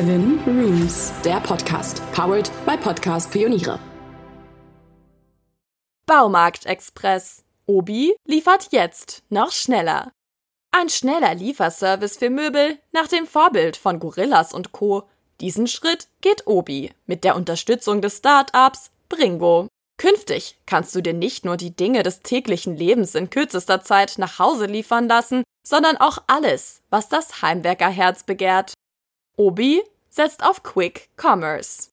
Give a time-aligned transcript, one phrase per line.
[0.00, 3.78] Seven Rooms, der Podcast, powered by Podcast Pioniere.
[6.06, 7.44] Baumarktexpress.
[7.66, 10.10] Obi liefert jetzt noch schneller.
[10.72, 15.02] Ein schneller Lieferservice für Möbel nach dem Vorbild von Gorillas und Co.
[15.42, 19.68] Diesen Schritt geht Obi mit der Unterstützung des Startups Bringo.
[19.98, 24.38] Künftig kannst du dir nicht nur die Dinge des täglichen Lebens in kürzester Zeit nach
[24.38, 28.72] Hause liefern lassen, sondern auch alles, was das Heimwerkerherz begehrt.
[29.40, 31.88] Obi setzt auf Quick Commerce.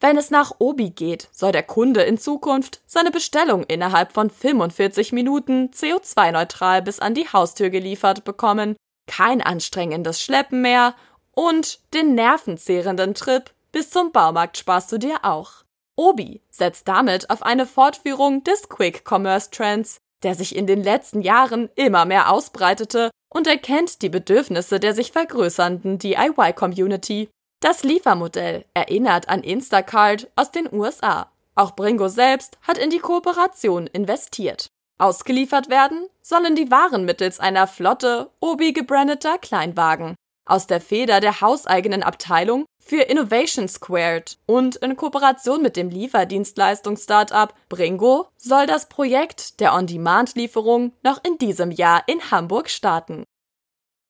[0.00, 5.12] Wenn es nach Obi geht, soll der Kunde in Zukunft seine Bestellung innerhalb von 45
[5.12, 8.74] Minuten CO2-neutral bis an die Haustür geliefert bekommen,
[9.06, 10.96] kein anstrengendes Schleppen mehr
[11.30, 15.62] und den nervenzehrenden Trip bis zum Baumarkt sparst du dir auch.
[15.94, 21.22] Obi setzt damit auf eine Fortführung des Quick Commerce Trends, der sich in den letzten
[21.22, 27.28] Jahren immer mehr ausbreitete und erkennt die Bedürfnisse der sich vergrößernden DIY-Community.
[27.60, 31.30] Das Liefermodell erinnert an Instacart aus den USA.
[31.54, 34.68] Auch Bringo selbst hat in die Kooperation investiert.
[34.98, 41.40] Ausgeliefert werden sollen die Waren mittels einer Flotte Obi gebrandeter Kleinwagen aus der Feder der
[41.40, 49.60] hauseigenen Abteilung für Innovation Squared und in Kooperation mit dem Lieferdienstleistungs-Startup Bringo soll das Projekt
[49.60, 53.24] der On-Demand-Lieferung noch in diesem Jahr in Hamburg starten.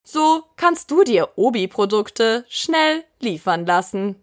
[0.03, 4.23] So kannst du dir Obi-Produkte schnell liefern lassen.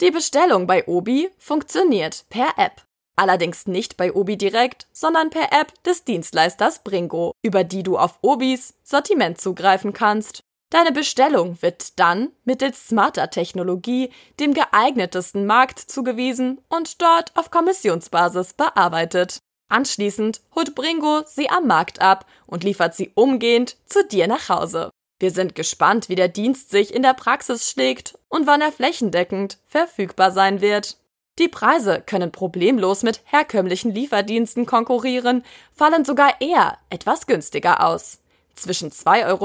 [0.00, 2.84] Die Bestellung bei Obi funktioniert per App.
[3.16, 8.20] Allerdings nicht bei Obi direkt, sondern per App des Dienstleisters Bringo, über die du auf
[8.22, 10.40] Obis Sortiment zugreifen kannst.
[10.70, 18.52] Deine Bestellung wird dann mittels smarter Technologie dem geeignetesten Markt zugewiesen und dort auf Kommissionsbasis
[18.52, 19.38] bearbeitet.
[19.70, 24.90] Anschließend holt Bringo sie am Markt ab und liefert sie umgehend zu dir nach Hause.
[25.20, 29.58] Wir sind gespannt, wie der Dienst sich in der Praxis schlägt und wann er flächendeckend
[29.66, 30.98] verfügbar sein wird.
[31.38, 38.18] Die Preise können problemlos mit herkömmlichen Lieferdiensten konkurrieren, fallen sogar eher etwas günstiger aus.
[38.58, 39.44] Zwischen 2,50 Euro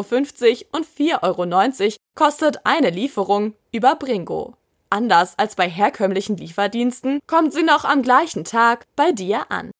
[0.71, 4.55] und 4,90 Euro kostet eine Lieferung über Bringo.
[4.89, 9.71] Anders als bei herkömmlichen Lieferdiensten kommt sie noch am gleichen Tag bei dir an.